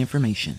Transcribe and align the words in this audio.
information. 0.00 0.58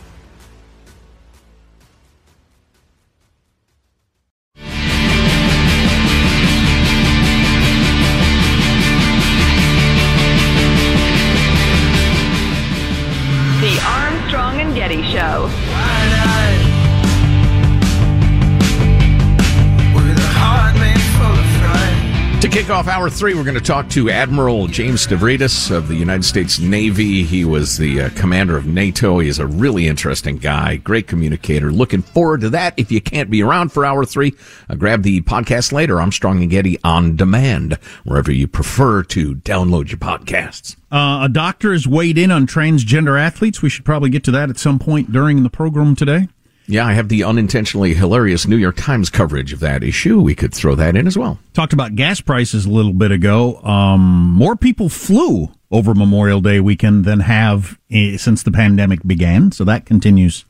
Kick 22.61 22.69
off 22.69 22.87
hour 22.87 23.09
three, 23.09 23.33
we're 23.33 23.43
going 23.43 23.55
to 23.55 23.59
talk 23.59 23.89
to 23.89 24.11
Admiral 24.11 24.67
James 24.67 25.07
Stavridis 25.07 25.75
of 25.75 25.87
the 25.87 25.95
United 25.95 26.23
States 26.23 26.59
Navy. 26.59 27.23
He 27.23 27.43
was 27.43 27.75
the 27.79 28.03
uh, 28.03 28.09
commander 28.09 28.55
of 28.55 28.67
NATO. 28.67 29.17
He 29.17 29.29
is 29.29 29.39
a 29.39 29.47
really 29.47 29.87
interesting 29.87 30.37
guy, 30.37 30.75
great 30.75 31.07
communicator. 31.07 31.71
Looking 31.71 32.03
forward 32.03 32.41
to 32.41 32.51
that. 32.51 32.75
If 32.77 32.91
you 32.91 33.01
can't 33.01 33.31
be 33.31 33.41
around 33.41 33.71
for 33.71 33.83
hour 33.83 34.05
three, 34.05 34.35
uh, 34.69 34.75
grab 34.75 35.01
the 35.01 35.21
podcast 35.21 35.71
later, 35.71 35.99
Armstrong 35.99 36.39
and 36.43 36.51
Getty 36.51 36.77
on 36.83 37.15
demand, 37.15 37.79
wherever 38.03 38.31
you 38.31 38.47
prefer 38.47 39.01
to 39.05 39.33
download 39.33 39.89
your 39.89 39.97
podcasts. 39.97 40.75
Uh, 40.91 41.21
a 41.23 41.29
doctor 41.29 41.71
has 41.71 41.87
weighed 41.87 42.19
in 42.19 42.29
on 42.29 42.45
transgender 42.45 43.19
athletes. 43.19 43.63
We 43.63 43.69
should 43.69 43.85
probably 43.85 44.11
get 44.11 44.23
to 44.25 44.31
that 44.31 44.51
at 44.51 44.59
some 44.59 44.77
point 44.77 45.11
during 45.11 45.41
the 45.41 45.49
program 45.49 45.95
today. 45.95 46.27
Yeah, 46.67 46.85
I 46.85 46.93
have 46.93 47.09
the 47.09 47.23
unintentionally 47.23 47.93
hilarious 47.93 48.47
New 48.47 48.57
York 48.57 48.77
Times 48.77 49.09
coverage 49.09 49.51
of 49.51 49.59
that 49.59 49.83
issue. 49.83 50.21
We 50.21 50.35
could 50.35 50.53
throw 50.53 50.75
that 50.75 50.95
in 50.95 51.07
as 51.07 51.17
well. 51.17 51.39
Talked 51.53 51.73
about 51.73 51.95
gas 51.95 52.21
prices 52.21 52.65
a 52.65 52.69
little 52.69 52.93
bit 52.93 53.11
ago. 53.11 53.57
Um, 53.63 54.01
more 54.01 54.55
people 54.55 54.87
flew 54.87 55.51
over 55.71 55.93
Memorial 55.93 56.39
Day 56.39 56.59
weekend 56.59 57.05
than 57.05 57.21
have 57.21 57.79
eh, 57.89 58.17
since 58.17 58.43
the 58.43 58.51
pandemic 58.51 59.05
began, 59.05 59.51
so 59.51 59.63
that 59.65 59.85
continues 59.85 60.45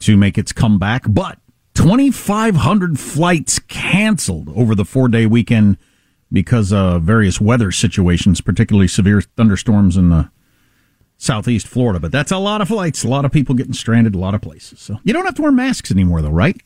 to 0.00 0.16
make 0.16 0.36
its 0.36 0.52
comeback. 0.52 1.04
But 1.08 1.38
2,500 1.74 2.98
flights 2.98 3.58
canceled 3.58 4.48
over 4.54 4.74
the 4.74 4.84
four 4.84 5.08
day 5.08 5.26
weekend 5.26 5.78
because 6.30 6.72
of 6.72 7.02
various 7.02 7.40
weather 7.40 7.70
situations, 7.70 8.40
particularly 8.40 8.88
severe 8.88 9.20
thunderstorms 9.20 9.96
in 9.96 10.10
the 10.10 10.30
southeast 11.24 11.66
Florida. 11.66 11.98
But 11.98 12.12
that's 12.12 12.30
a 12.30 12.38
lot 12.38 12.60
of 12.60 12.68
flights, 12.68 13.02
a 13.04 13.08
lot 13.08 13.24
of 13.24 13.32
people 13.32 13.54
getting 13.54 13.72
stranded, 13.72 14.14
a 14.14 14.18
lot 14.18 14.34
of 14.34 14.40
places. 14.42 14.80
So 14.80 14.98
you 15.04 15.12
don't 15.12 15.24
have 15.24 15.34
to 15.36 15.42
wear 15.42 15.52
masks 15.52 15.90
anymore, 15.90 16.22
though, 16.22 16.30
right? 16.30 16.60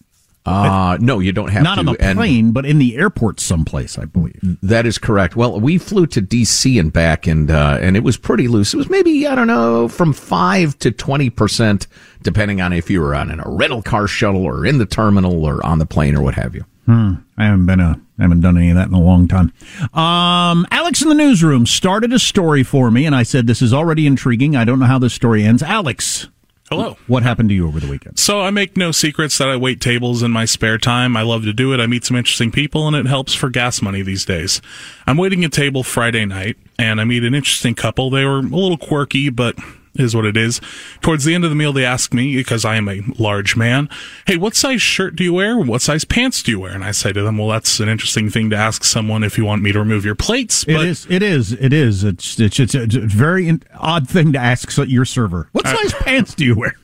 Uh, 0.46 0.96
no, 0.98 1.18
you 1.18 1.30
don't 1.30 1.50
have 1.50 1.62
Not 1.62 1.74
to. 1.74 1.80
on 1.80 1.86
the 1.86 1.96
And- 2.00 2.16
plane, 2.16 2.52
but 2.52 2.64
in 2.64 2.78
the 2.78 2.96
airport 2.96 3.38
someplace, 3.38 3.98
I 3.98 4.06
believe. 4.06 4.40
That 4.62 4.86
is 4.86 4.96
correct. 4.96 5.36
Well, 5.36 5.60
we 5.60 5.76
flew 5.76 6.06
to 6.06 6.22
D.C. 6.22 6.78
and 6.78 6.90
back, 6.90 7.26
and 7.26 7.50
uh, 7.50 7.76
and 7.82 7.96
it 7.98 8.02
was 8.02 8.16
pretty 8.16 8.48
loose. 8.48 8.72
It 8.72 8.78
was 8.78 8.88
maybe 8.88 9.26
I 9.26 9.34
don't 9.34 9.46
know 9.48 9.88
from 9.88 10.14
five 10.14 10.78
to 10.78 10.90
twenty 10.90 11.28
percent, 11.28 11.86
depending 12.22 12.62
on 12.62 12.72
if 12.72 12.88
you 12.88 13.02
were 13.02 13.14
on 13.14 13.30
in 13.30 13.40
a 13.40 13.44
rental 13.46 13.82
car 13.82 14.06
shuttle 14.06 14.42
or 14.42 14.64
in 14.64 14.78
the 14.78 14.86
terminal 14.86 15.44
or 15.44 15.64
on 15.66 15.80
the 15.80 15.86
plane 15.86 16.16
or 16.16 16.22
what 16.22 16.34
have 16.36 16.54
you. 16.54 16.64
Hmm. 16.88 17.16
I 17.36 17.44
haven't 17.44 17.66
been 17.66 17.80
a, 17.80 18.00
I 18.18 18.22
haven't 18.22 18.40
done 18.40 18.56
any 18.56 18.70
of 18.70 18.76
that 18.76 18.88
in 18.88 18.94
a 18.94 19.00
long 19.00 19.28
time. 19.28 19.52
Um, 19.92 20.66
Alex 20.70 21.02
in 21.02 21.10
the 21.10 21.14
newsroom 21.14 21.66
started 21.66 22.14
a 22.14 22.18
story 22.18 22.62
for 22.62 22.90
me, 22.90 23.04
and 23.04 23.14
I 23.14 23.24
said 23.24 23.46
this 23.46 23.60
is 23.60 23.74
already 23.74 24.06
intriguing. 24.06 24.56
I 24.56 24.64
don't 24.64 24.78
know 24.78 24.86
how 24.86 24.98
this 24.98 25.12
story 25.12 25.44
ends. 25.44 25.62
Alex, 25.62 26.28
Hello. 26.70 26.96
what 27.06 27.24
happened 27.24 27.50
to 27.50 27.54
you 27.54 27.68
over 27.68 27.78
the 27.78 27.88
weekend? 27.90 28.18
So 28.18 28.40
I 28.40 28.48
make 28.50 28.74
no 28.78 28.90
secrets 28.90 29.36
that 29.36 29.48
I 29.48 29.56
wait 29.56 29.82
tables 29.82 30.22
in 30.22 30.30
my 30.30 30.46
spare 30.46 30.78
time. 30.78 31.14
I 31.14 31.20
love 31.20 31.42
to 31.44 31.52
do 31.52 31.74
it. 31.74 31.78
I 31.80 31.86
meet 31.86 32.06
some 32.06 32.16
interesting 32.16 32.50
people 32.50 32.86
and 32.88 32.96
it 32.96 33.04
helps 33.04 33.34
for 33.34 33.50
gas 33.50 33.82
money 33.82 34.00
these 34.00 34.24
days. 34.24 34.62
I'm 35.06 35.18
waiting 35.18 35.44
a 35.44 35.50
table 35.50 35.82
Friday 35.82 36.24
night 36.24 36.56
and 36.78 37.02
I 37.02 37.04
meet 37.04 37.22
an 37.22 37.34
interesting 37.34 37.74
couple. 37.74 38.08
They 38.08 38.24
were 38.24 38.38
a 38.38 38.42
little 38.42 38.78
quirky, 38.78 39.28
but 39.28 39.56
is 39.98 40.14
what 40.14 40.24
it 40.24 40.36
is. 40.36 40.60
Towards 41.00 41.24
the 41.24 41.34
end 41.34 41.44
of 41.44 41.50
the 41.50 41.56
meal, 41.56 41.72
they 41.72 41.84
ask 41.84 42.12
me, 42.14 42.36
because 42.36 42.64
I 42.64 42.76
am 42.76 42.88
a 42.88 43.02
large 43.18 43.56
man, 43.56 43.88
hey, 44.26 44.36
what 44.36 44.54
size 44.54 44.80
shirt 44.82 45.16
do 45.16 45.24
you 45.24 45.32
wear? 45.32 45.58
What 45.58 45.82
size 45.82 46.04
pants 46.04 46.42
do 46.42 46.52
you 46.52 46.60
wear? 46.60 46.72
And 46.72 46.84
I 46.84 46.92
say 46.92 47.12
to 47.12 47.22
them, 47.22 47.38
well, 47.38 47.48
that's 47.48 47.80
an 47.80 47.88
interesting 47.88 48.30
thing 48.30 48.50
to 48.50 48.56
ask 48.56 48.84
someone 48.84 49.24
if 49.24 49.36
you 49.38 49.44
want 49.44 49.62
me 49.62 49.72
to 49.72 49.78
remove 49.78 50.04
your 50.04 50.14
plates. 50.14 50.64
It 50.68 50.76
is. 50.76 51.06
It 51.10 51.22
is. 51.22 51.52
It 51.52 51.72
is. 51.72 52.04
It's 52.04 52.38
it's 52.38 52.58
it's, 52.60 52.74
it's 52.74 52.94
a 52.94 53.00
very 53.00 53.48
in- 53.48 53.62
odd 53.74 54.08
thing 54.08 54.32
to 54.32 54.38
ask 54.38 54.76
your 54.86 55.04
server. 55.04 55.48
What 55.52 55.66
size 55.66 55.92
pants 56.00 56.34
do 56.34 56.44
you 56.44 56.54
wear? 56.56 56.74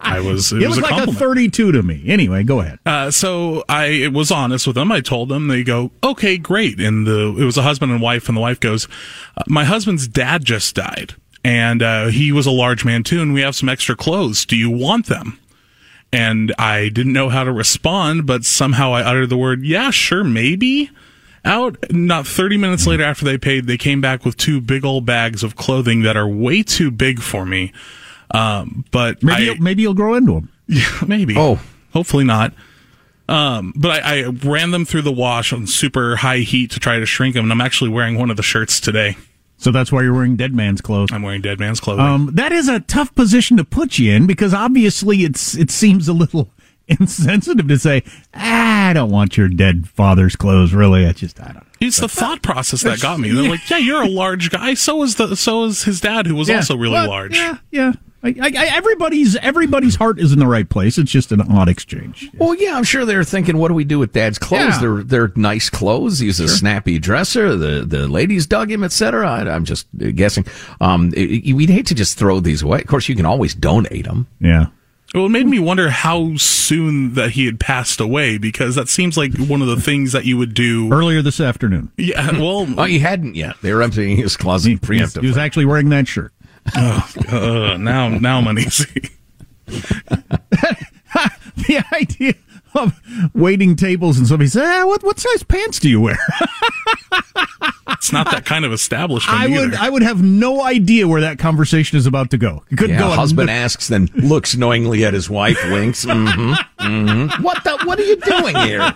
I 0.00 0.20
was, 0.20 0.52
it, 0.52 0.62
It, 0.62 0.68
was 0.68 0.76
was 0.76 0.78
a 0.78 0.92
like 0.94 1.08
a 1.08 1.12
thirty-two 1.12 1.72
to 1.72 1.82
me. 1.82 2.04
Anyway, 2.06 2.44
go 2.44 2.60
ahead. 2.60 2.78
Uh, 2.84 3.10
so 3.10 3.64
I 3.68 4.08
was 4.12 4.30
honest 4.30 4.66
with 4.66 4.76
them. 4.76 4.92
I 4.92 5.00
told 5.00 5.28
them. 5.28 5.48
They 5.48 5.64
go, 5.64 5.90
"Okay, 6.02 6.36
great." 6.38 6.78
And 6.80 7.06
the 7.06 7.34
it 7.38 7.44
was 7.44 7.56
a 7.56 7.62
husband 7.62 7.90
and 7.92 8.00
wife, 8.00 8.28
and 8.28 8.36
the 8.36 8.40
wife 8.40 8.60
goes, 8.60 8.86
uh, 9.36 9.42
"My 9.48 9.64
husband's 9.64 10.06
dad 10.06 10.44
just 10.44 10.74
died, 10.74 11.14
and 11.44 11.82
uh, 11.82 12.06
he 12.06 12.32
was 12.32 12.46
a 12.46 12.50
large 12.50 12.84
man 12.84 13.04
too, 13.04 13.20
and 13.20 13.34
we 13.34 13.42
have 13.42 13.54
some 13.54 13.68
extra 13.68 13.94
clothes. 13.94 14.44
Do 14.46 14.56
you 14.56 14.70
want 14.70 15.06
them?" 15.06 15.38
And 16.12 16.54
I 16.58 16.88
didn't 16.88 17.12
know 17.12 17.28
how 17.28 17.44
to 17.44 17.52
respond, 17.52 18.26
but 18.26 18.44
somehow 18.44 18.92
I 18.92 19.02
uttered 19.02 19.28
the 19.28 19.36
word, 19.36 19.64
"Yeah, 19.64 19.90
sure, 19.90 20.24
maybe." 20.24 20.90
Out 21.46 21.76
not 21.92 22.26
30 22.26 22.56
minutes 22.56 22.86
later 22.86 23.04
after 23.04 23.26
they 23.26 23.36
paid, 23.36 23.66
they 23.66 23.76
came 23.76 24.00
back 24.00 24.24
with 24.24 24.38
two 24.38 24.62
big 24.62 24.82
old 24.82 25.04
bags 25.04 25.42
of 25.42 25.56
clothing 25.56 26.00
that 26.00 26.16
are 26.16 26.26
way 26.26 26.62
too 26.62 26.90
big 26.90 27.20
for 27.20 27.44
me. 27.44 27.70
Um, 28.30 28.86
but 28.90 29.22
Maybe 29.22 29.36
I, 29.36 29.44
you'll, 29.44 29.56
maybe 29.58 29.82
you'll 29.82 29.92
grow 29.92 30.14
into 30.14 30.32
them. 30.32 30.48
yeah, 30.66 30.88
maybe. 31.06 31.34
Oh. 31.36 31.60
hopefully 31.92 32.24
not. 32.24 32.54
Um, 33.28 33.74
but 33.76 34.02
I, 34.02 34.20
I 34.20 34.22
ran 34.24 34.70
them 34.70 34.84
through 34.86 35.02
the 35.02 35.12
wash 35.12 35.52
on 35.52 35.66
super 35.66 36.16
high 36.16 36.38
heat 36.38 36.70
to 36.72 36.80
try 36.80 36.98
to 36.98 37.06
shrink 37.06 37.34
them, 37.34 37.44
and 37.44 37.52
I'm 37.52 37.60
actually 37.60 37.90
wearing 37.90 38.18
one 38.18 38.30
of 38.30 38.36
the 38.36 38.42
shirts 38.42 38.80
today. 38.80 39.16
So 39.64 39.70
that's 39.72 39.90
why 39.90 40.02
you're 40.02 40.12
wearing 40.12 40.36
dead 40.36 40.54
man's 40.54 40.82
clothes. 40.82 41.08
I'm 41.10 41.22
wearing 41.22 41.40
dead 41.40 41.58
man's 41.58 41.80
clothing. 41.80 42.04
Um, 42.04 42.30
that 42.34 42.52
is 42.52 42.68
a 42.68 42.80
tough 42.80 43.14
position 43.14 43.56
to 43.56 43.64
put 43.64 43.98
you 43.98 44.12
in 44.12 44.26
because 44.26 44.52
obviously 44.52 45.24
it's 45.24 45.56
it 45.56 45.70
seems 45.70 46.06
a 46.06 46.12
little 46.12 46.50
insensitive 46.88 47.66
to 47.68 47.78
say, 47.78 48.02
ah, 48.34 48.88
I 48.90 48.92
don't 48.92 49.10
want 49.10 49.38
your 49.38 49.48
dead 49.48 49.88
father's 49.88 50.36
clothes. 50.36 50.74
Really, 50.74 51.06
I 51.06 51.12
just 51.12 51.40
I 51.40 51.52
don't. 51.52 51.66
It's 51.80 51.96
the 51.98 52.08
thought 52.08 52.42
process 52.42 52.82
that 52.82 53.00
got 53.00 53.18
me. 53.18 53.30
They're 53.32 53.48
like, 53.48 53.68
"Yeah, 53.70 53.78
you're 53.78 54.02
a 54.02 54.08
large 54.08 54.50
guy. 54.50 54.74
So 54.74 55.02
is 55.02 55.14
the 55.14 55.34
so 55.34 55.64
is 55.64 55.84
his 55.84 55.98
dad, 55.98 56.26
who 56.26 56.34
was 56.34 56.50
Yeah. 56.50 56.56
also 56.56 56.76
really 56.76 56.98
large." 57.06 57.34
Yeah, 57.34 57.56
yeah. 57.70 57.92
I, 58.24 58.28
I, 58.40 58.48
I- 58.56 58.76
everybody's 58.76 59.36
everybody's 59.36 59.96
heart 59.96 60.18
is 60.18 60.32
in 60.32 60.38
the 60.38 60.46
right 60.46 60.68
place. 60.68 60.96
It's 60.98 61.10
just 61.12 61.30
an 61.30 61.40
odd 61.42 61.68
exchange. 61.68 62.30
Well, 62.38 62.54
yeah, 62.54 62.76
I'm 62.76 62.84
sure 62.84 63.04
they're 63.04 63.22
thinking, 63.24 63.58
what 63.58 63.68
do 63.68 63.74
we 63.74 63.84
do 63.84 63.98
with 63.98 64.12
Dad's 64.12 64.38
clothes? 64.38 64.60
Yeah. 64.74 64.78
They're 64.80 65.02
they're 65.02 65.32
nice 65.36 65.68
clothes. 65.70 66.18
He's 66.18 66.40
a 66.40 66.48
snappy 66.48 66.98
dresser. 66.98 67.56
The 67.56 67.84
the 67.86 68.08
ladies 68.08 68.46
dug 68.46 68.70
him, 68.70 68.82
etc. 68.82 69.28
I'm 69.28 69.64
just 69.64 69.86
uh, 70.02 70.10
guessing. 70.12 70.46
Um, 70.80 71.12
it- 71.14 71.46
it- 71.48 71.52
we'd 71.52 71.70
hate 71.70 71.86
to 71.86 71.94
just 71.94 72.18
throw 72.18 72.40
these 72.40 72.62
away. 72.62 72.80
Of 72.80 72.86
course, 72.86 73.08
you 73.08 73.14
can 73.14 73.26
always 73.26 73.54
donate 73.54 74.04
them. 74.06 74.26
Yeah. 74.40 74.66
Well, 75.14 75.26
it 75.26 75.28
made 75.28 75.46
me 75.46 75.60
wonder 75.60 75.90
how 75.90 76.34
soon 76.36 77.14
that 77.14 77.30
he 77.32 77.46
had 77.46 77.60
passed 77.60 78.00
away 78.00 78.36
because 78.36 78.74
that 78.74 78.88
seems 78.88 79.16
like 79.16 79.32
one 79.38 79.62
of 79.62 79.68
the 79.68 79.80
things 79.80 80.10
that 80.10 80.24
you 80.24 80.36
would 80.38 80.54
do. 80.54 80.92
Earlier 80.92 81.22
this 81.22 81.38
afternoon, 81.38 81.92
Yeah, 81.96 82.32
well, 82.40 82.66
Oh, 82.76 82.82
he 82.82 82.98
hadn't 82.98 83.36
yet. 83.36 83.54
They 83.62 83.72
were 83.72 83.82
emptying 83.82 84.16
his 84.16 84.36
closet 84.36 84.70
he, 84.70 84.76
preemptively. 84.76 85.20
he 85.20 85.28
was 85.28 85.36
actually 85.36 85.66
wearing 85.66 85.90
that 85.90 86.08
shirt. 86.08 86.32
Uh, 86.74 87.76
now 87.78 88.08
now 88.08 88.38
I'm 88.38 88.46
uneasy. 88.46 89.10
the 89.66 91.84
idea 91.92 92.34
of 92.74 93.00
waiting 93.34 93.76
tables 93.76 94.18
and 94.18 94.26
somebody 94.26 94.48
says, 94.48 94.62
ah, 94.66 94.86
"What 94.86 95.02
what 95.02 95.18
size 95.18 95.42
pants 95.42 95.78
do 95.78 95.88
you 95.88 96.00
wear?" 96.00 96.18
It's 97.86 98.12
not 98.12 98.30
that 98.32 98.44
kind 98.44 98.64
of 98.64 98.72
establishment 98.72 99.38
I 99.38 99.44
either. 99.44 99.60
would 99.60 99.74
I 99.74 99.88
would 99.88 100.02
have 100.02 100.22
no 100.22 100.62
idea 100.62 101.06
where 101.08 101.20
that 101.22 101.38
conversation 101.38 101.96
is 101.96 102.06
about 102.06 102.30
to 102.32 102.38
go. 102.38 102.62
It 102.70 102.76
couldn't 102.76 102.96
yeah, 102.96 103.02
go. 103.02 103.10
on- 103.10 103.18
husband 103.18 103.50
asks, 103.50 103.88
then 103.88 104.08
looks 104.14 104.56
knowingly 104.56 105.04
at 105.04 105.14
his 105.14 105.30
wife, 105.30 105.58
winks. 105.70 106.04
Mm-hmm, 106.14 106.52
mm-hmm. 106.80 107.42
What 107.42 107.62
the? 107.64 107.78
What 107.84 107.98
are 107.98 108.04
you 108.04 108.16
doing 108.16 108.56
here? 108.56 108.94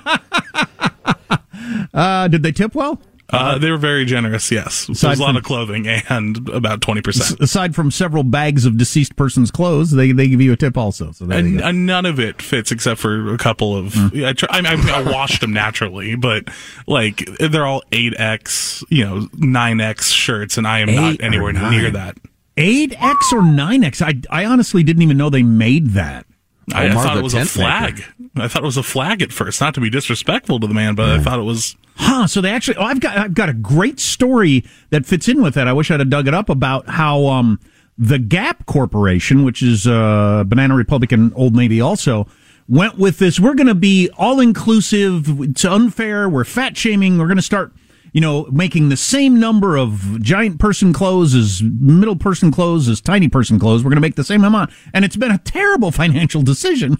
Uh, 1.95 2.29
did 2.29 2.43
they 2.43 2.53
tip 2.53 2.75
well? 2.75 3.01
Uh, 3.31 3.59
they 3.59 3.71
were 3.71 3.77
very 3.77 4.05
generous. 4.05 4.51
Yes, 4.51 4.87
there 4.87 5.11
was 5.11 5.19
a 5.19 5.23
lot 5.23 5.29
from- 5.29 5.37
of 5.37 5.43
clothing 5.45 5.87
and 5.87 6.49
about 6.49 6.81
twenty 6.81 7.03
percent. 7.03 7.39
Aside 7.41 7.75
from 7.75 7.91
several 7.91 8.25
bags 8.25 8.65
of 8.65 8.77
deceased 8.79 9.17
person's 9.17 9.51
clothes, 9.51 9.91
they 9.91 10.13
they 10.13 10.29
give 10.29 10.41
you 10.41 10.53
a 10.53 10.57
tip 10.57 10.77
also. 10.79 11.13
So 11.13 11.27
there 11.27 11.41
you 11.41 11.47
And, 11.47 11.59
go. 11.59 11.65
and 11.67 11.87
none 11.87 12.07
of 12.07 12.19
it 12.19 12.41
fits 12.41 12.73
except 12.73 13.01
for 13.01 13.33
a 13.35 13.39
couple 13.39 13.77
of. 13.77 13.93
Hmm. 13.95 14.25
I, 14.25 14.33
try, 14.33 14.49
I, 14.51 14.61
mean, 14.77 14.89
I 14.89 15.03
washed 15.03 15.41
them 15.43 15.53
naturally, 15.53 16.15
but 16.17 16.45
like 16.87 17.29
they're 17.39 17.67
all 17.67 17.83
eight 17.93 18.15
X, 18.19 18.83
you 18.89 19.05
know, 19.05 19.29
nine 19.37 19.81
X 19.81 20.11
shirts, 20.11 20.57
and 20.57 20.67
I 20.67 20.81
am 20.81 20.89
Eight 20.89 20.97
not 20.97 21.21
anywhere 21.23 21.53
near 21.53 21.91
that. 21.91 22.17
Eight 22.57 22.95
X 23.01 23.33
or 23.33 23.43
nine 23.43 23.85
X? 23.85 24.01
I 24.03 24.15
I 24.31 24.45
honestly 24.47 24.83
didn't 24.83 25.03
even 25.03 25.17
know 25.17 25.31
they 25.31 25.43
made 25.43 25.89
that. 25.91 26.27
I, 26.75 26.89
I 26.89 26.93
thought 26.93 27.17
it 27.17 27.23
was 27.23 27.35
a 27.35 27.45
flag. 27.47 27.95
maker. 27.95 28.13
I 28.37 28.49
thought 28.49 28.63
it 28.63 28.67
was 28.67 28.77
a 28.77 28.83
flag 28.83 29.23
at 29.23 29.33
first, 29.33 29.61
not 29.61 29.75
to 29.75 29.81
be 29.81 29.89
disrespectful 29.91 30.61
to 30.61 30.67
the 30.67 30.75
man, 30.75 30.95
but 30.95 31.09
I 31.11 31.19
thought 31.23 31.39
it 31.39 31.43
was. 31.45 31.77
Huh? 31.99 32.29
So 32.29 32.41
they 32.41 32.51
actually. 32.51 32.77
Oh, 32.77 32.85
I've 32.85 33.01
got 33.01 33.19
I've 33.19 33.35
got 33.35 33.49
a 33.49 33.53
great 33.55 33.99
story 33.99 34.65
that 34.91 35.05
fits 35.05 35.29
in 35.29 35.43
with 35.43 35.55
that. 35.55 35.67
I 35.67 35.73
wish 35.73 35.91
I'd 35.91 35.99
have 35.99 36.09
dug 36.09 36.29
it 36.29 36.35
up 36.35 36.49
about 36.49 36.89
how 36.89 37.27
um 37.27 37.59
the 37.99 38.21
Gap 38.21 38.67
Corporation, 38.67 39.45
which 39.45 39.63
is 39.63 39.87
uh 39.87 40.45
Banana 40.47 40.77
Republic 40.77 41.11
and 41.11 41.33
Old 41.35 41.57
Navy, 41.57 41.81
also 41.81 42.29
went 42.69 42.99
with 42.99 43.19
this. 43.19 43.41
We're 43.41 43.55
going 43.55 43.67
to 43.67 43.75
be 43.75 44.11
all 44.17 44.39
inclusive. 44.39 45.41
It's 45.41 45.65
unfair. 45.65 46.29
We're 46.29 46.45
fat 46.45 46.77
shaming. 46.77 47.19
We're 47.19 47.27
going 47.27 47.37
to 47.37 47.43
start. 47.43 47.73
You 48.13 48.23
know, 48.23 48.47
making 48.51 48.89
the 48.89 48.97
same 48.97 49.39
number 49.39 49.77
of 49.77 50.23
giant 50.23 50.59
person 50.59 50.95
clothes 50.95 51.35
as 51.35 51.63
middle 51.63 52.17
person 52.17 52.51
clothes 52.51 52.89
as 52.89 53.03
tiny 53.03 53.29
person 53.29 53.59
clothes. 53.59 53.85
We're 53.85 53.91
going 53.91 53.99
to 53.99 54.01
make 54.01 54.15
the 54.15 54.25
same 54.25 54.45
amount. 54.45 54.71
And 54.95 55.05
it's 55.05 55.17
been 55.17 55.31
a 55.31 55.39
terrible 55.39 55.91
financial 56.03 56.41
decision 56.43 56.97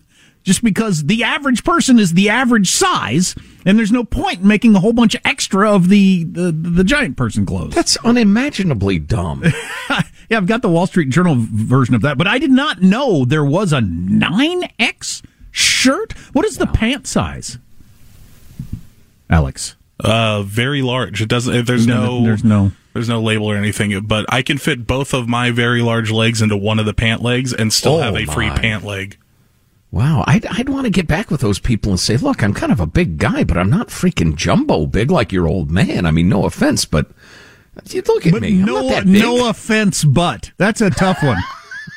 just 0.49 0.65
because 0.65 1.05
the 1.05 1.23
average 1.23 1.63
person 1.63 1.99
is 2.01 2.15
the 2.15 2.29
average 2.31 2.71
size, 2.71 3.35
and 3.65 3.79
there's 3.79 3.93
no 3.93 4.03
point 4.03 4.41
in 4.41 4.49
making 4.49 4.75
a 4.75 4.81
whole 4.81 4.93
bunch 4.95 5.15
of 5.15 5.21
extra 5.25 5.71
of 5.71 5.89
the 5.91 6.25
the, 6.25 6.51
the 6.51 6.83
giant 6.83 7.17
person 7.17 7.47
clothes. 7.47 7.75
That's 7.75 7.97
unimaginably 7.99 8.99
dumb. 8.99 9.45
yeah, 10.29 10.37
I've 10.39 10.47
got 10.47 10.63
the 10.63 10.69
Wall 10.69 10.87
Street 10.87 11.11
Journal 11.11 11.37
version 11.39 11.95
of 11.95 12.03
that, 12.03 12.19
but 12.19 12.27
I 12.27 12.39
did 12.39 12.51
not 12.51 12.81
know 12.83 13.25
there 13.25 13.45
was 13.45 13.73
a 13.73 13.81
nine 13.83 14.65
X 14.81 15.23
shirt. 15.51 16.13
What 16.33 16.45
is 16.47 16.57
the 16.59 16.67
pant 16.67 17.07
size? 17.07 17.59
Alex, 19.31 19.77
Uh, 20.01 20.43
very 20.43 20.81
large. 20.83 21.21
It 21.21 21.29
doesn't. 21.29 21.67
There's 21.67 21.87
no. 21.87 22.25
there's 22.25 22.43
no. 22.45 22.73
There's 22.95 23.09
no 23.09 23.21
label 23.21 23.47
or 23.47 23.55
anything, 23.57 24.01
but 24.07 24.25
I 24.29 24.43
can 24.43 24.59
fit 24.59 24.85
both 24.87 25.13
of 25.15 25.29
my 25.29 25.51
very 25.53 25.83
large 25.83 26.11
legs 26.11 26.43
into 26.43 26.57
one 26.57 26.79
of 26.81 26.87
the 26.87 26.95
pant 26.95 27.23
legs 27.23 27.53
and 27.53 27.73
still 27.73 27.97
Oh, 27.97 28.01
have 28.01 28.17
a 28.17 28.25
free 28.25 28.49
my. 28.49 28.59
pant 28.59 28.83
leg. 28.85 29.19
Wow, 29.91 30.23
I'd, 30.27 30.45
I'd 30.47 30.69
want 30.69 30.85
to 30.85 30.91
get 30.91 31.07
back 31.07 31.31
with 31.31 31.41
those 31.41 31.59
people 31.59 31.91
and 31.91 31.99
say, 31.99 32.17
look, 32.19 32.43
I'm 32.43 32.53
kind 32.53 32.71
of 32.73 32.79
a 32.81 32.87
big 32.87 33.17
guy, 33.17 33.43
but 33.45 33.57
I'm 33.57 33.71
not 33.71 33.89
freaking 33.89 34.37
jumbo 34.37 34.87
big 34.87 35.11
like 35.11 35.33
your 35.33 35.49
old 35.49 35.71
man. 35.71 36.05
I 36.05 36.11
mean, 36.11 36.29
no 36.29 36.45
offense, 36.45 36.85
but 36.85 37.11
look 37.95 38.27
at 38.27 38.33
But 38.33 38.43
me. 38.43 38.59
I'm 38.61 38.65
no, 38.67 38.83
not 38.83 38.89
that 38.91 39.05
big. 39.07 39.23
no 39.23 39.49
offense, 39.49 40.05
but 40.05 40.53
that's 40.59 40.83
a 40.83 40.91
tough 40.91 41.23
one. 41.23 41.39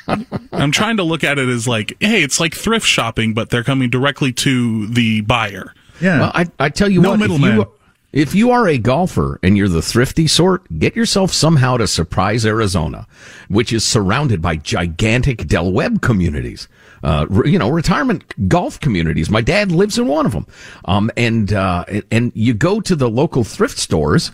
I'm 0.52 0.72
trying 0.72 0.96
to 0.96 1.02
look 1.02 1.22
at 1.22 1.38
it 1.38 1.48
as 1.48 1.68
like, 1.68 1.94
hey, 2.00 2.22
it's 2.22 2.40
like 2.40 2.54
thrift 2.54 2.86
shopping, 2.86 3.34
but 3.34 3.50
they're 3.50 3.62
coming 3.64 3.90
directly 3.90 4.32
to 4.32 4.86
the 4.86 5.20
buyer. 5.20 5.74
Yeah. 6.00 6.20
Well, 6.20 6.32
I, 6.34 6.46
I 6.58 6.68
tell 6.70 6.88
you 6.88 7.02
No 7.02 7.10
what, 7.10 7.20
middleman. 7.20 7.50
If 7.52 7.56
you, 7.58 7.72
if 8.12 8.34
you 8.34 8.50
are 8.52 8.66
a 8.68 8.78
golfer 8.78 9.38
and 9.42 9.56
you're 9.56 9.68
the 9.68 9.82
thrifty 9.82 10.26
sort, 10.26 10.64
get 10.78 10.96
yourself 10.96 11.30
somehow 11.32 11.76
to 11.76 11.86
Surprise, 11.86 12.44
Arizona, 12.46 13.06
which 13.48 13.72
is 13.72 13.84
surrounded 13.84 14.40
by 14.40 14.56
gigantic 14.56 15.46
Del 15.46 15.70
Webb 15.70 16.00
communities. 16.00 16.68
Uh, 17.02 17.26
you 17.44 17.58
know, 17.58 17.68
retirement 17.68 18.48
golf 18.48 18.78
communities. 18.80 19.28
My 19.28 19.40
dad 19.40 19.72
lives 19.72 19.98
in 19.98 20.06
one 20.06 20.24
of 20.24 20.32
them. 20.32 20.46
Um, 20.84 21.10
and, 21.16 21.52
uh, 21.52 21.84
and 22.10 22.30
you 22.34 22.54
go 22.54 22.80
to 22.80 22.94
the 22.94 23.10
local 23.10 23.42
thrift 23.44 23.78
stores 23.78 24.30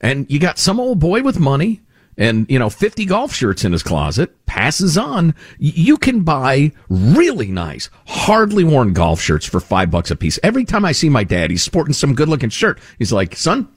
and 0.00 0.30
you 0.30 0.38
got 0.38 0.58
some 0.58 0.80
old 0.80 0.98
boy 0.98 1.22
with 1.22 1.38
money 1.38 1.82
and 2.16 2.46
you 2.50 2.58
know 2.58 2.70
50 2.70 3.04
golf 3.06 3.32
shirts 3.32 3.64
in 3.64 3.72
his 3.72 3.82
closet 3.82 4.44
passes 4.46 4.98
on 4.98 5.34
you 5.58 5.96
can 5.96 6.22
buy 6.22 6.72
really 6.88 7.48
nice 7.48 7.88
hardly 8.06 8.64
worn 8.64 8.92
golf 8.92 9.20
shirts 9.20 9.46
for 9.46 9.60
five 9.60 9.90
bucks 9.90 10.10
a 10.10 10.16
piece 10.16 10.38
every 10.42 10.64
time 10.64 10.84
i 10.84 10.92
see 10.92 11.08
my 11.08 11.22
dad 11.22 11.50
he's 11.50 11.62
sporting 11.62 11.92
some 11.94 12.14
good 12.14 12.28
looking 12.28 12.50
shirt 12.50 12.80
he's 12.98 13.12
like 13.12 13.36
son 13.36 13.68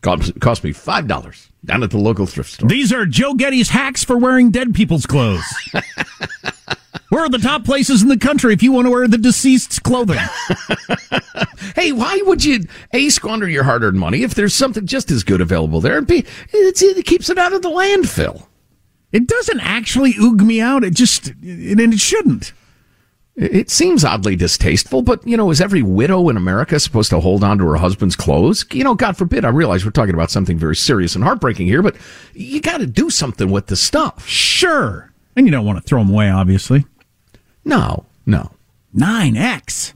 cost, 0.00 0.38
cost 0.40 0.64
me 0.64 0.72
five 0.72 1.06
dollars 1.06 1.50
down 1.64 1.82
at 1.82 1.90
the 1.90 1.98
local 1.98 2.26
thrift 2.26 2.50
store 2.52 2.68
These 2.68 2.92
are 2.92 3.06
Joe 3.06 3.34
Getty's 3.34 3.70
hacks 3.70 4.04
for 4.04 4.18
wearing 4.18 4.50
dead 4.50 4.74
people's 4.74 5.06
clothes. 5.06 5.44
Where 7.14 7.26
are 7.26 7.28
the 7.28 7.38
top 7.38 7.64
places 7.64 8.02
in 8.02 8.08
the 8.08 8.18
country 8.18 8.52
if 8.52 8.60
you 8.60 8.72
want 8.72 8.86
to 8.86 8.90
wear 8.90 9.06
the 9.06 9.16
deceased's 9.16 9.78
clothing? 9.78 10.18
hey 11.76 11.92
why 11.92 12.20
would 12.24 12.44
you 12.44 12.64
a 12.92 13.08
squander 13.08 13.48
your 13.48 13.62
hard-earned 13.62 14.00
money 14.00 14.24
if 14.24 14.34
there's 14.34 14.52
something 14.52 14.84
just 14.84 15.12
as 15.12 15.22
good 15.22 15.40
available 15.40 15.80
there 15.80 15.96
and 15.96 16.08
b 16.08 16.24
it's, 16.52 16.82
it 16.82 17.06
keeps 17.06 17.30
it 17.30 17.38
out 17.38 17.52
of 17.52 17.62
the 17.62 17.70
landfill 17.70 18.48
It 19.12 19.28
doesn't 19.28 19.60
actually 19.60 20.14
oog 20.14 20.40
me 20.40 20.60
out. 20.60 20.82
It 20.82 20.94
just, 20.94 21.28
and 21.28 21.78
it 21.78 22.00
shouldn't. 22.00 22.52
It 23.36 23.70
seems 23.70 24.04
oddly 24.04 24.34
distasteful, 24.34 25.02
but 25.02 25.24
you 25.24 25.36
know, 25.36 25.52
is 25.52 25.60
every 25.60 25.82
widow 25.82 26.28
in 26.30 26.36
America 26.36 26.80
supposed 26.80 27.10
to 27.10 27.20
hold 27.20 27.44
on 27.44 27.58
to 27.58 27.66
her 27.68 27.76
husband's 27.76 28.16
clothes? 28.16 28.66
You 28.72 28.82
know, 28.82 28.96
God 28.96 29.16
forbid. 29.16 29.44
I 29.44 29.50
realize 29.50 29.84
we're 29.84 29.92
talking 29.92 30.14
about 30.14 30.32
something 30.32 30.58
very 30.58 30.74
serious 30.74 31.14
and 31.14 31.22
heartbreaking 31.22 31.68
here, 31.68 31.80
but 31.80 31.94
you 32.32 32.60
got 32.60 32.78
to 32.78 32.88
do 32.88 33.08
something 33.08 33.52
with 33.52 33.68
the 33.68 33.76
stuff. 33.76 34.26
Sure. 34.26 35.12
And 35.36 35.46
you 35.46 35.52
don't 35.52 35.64
want 35.64 35.78
to 35.78 35.84
throw 35.84 36.00
them 36.00 36.10
away, 36.10 36.28
obviously. 36.28 36.86
No, 37.64 38.06
no. 38.26 38.52
9X. 38.94 39.94